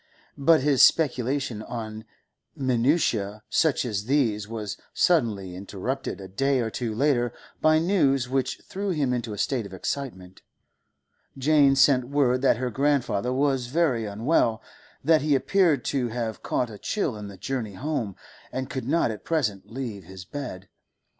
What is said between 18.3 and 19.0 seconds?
and could